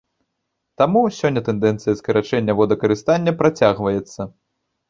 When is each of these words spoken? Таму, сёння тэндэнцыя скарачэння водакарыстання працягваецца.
Таму, 0.81 1.01
сёння 1.17 1.43
тэндэнцыя 1.49 1.95
скарачэння 1.99 2.57
водакарыстання 2.63 3.31
працягваецца. 3.43 4.21